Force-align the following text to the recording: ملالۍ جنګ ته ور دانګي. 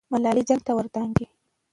ملالۍ 0.11 0.43
جنګ 0.49 0.61
ته 0.67 0.71
ور 0.77 0.87
دانګي. 0.93 1.25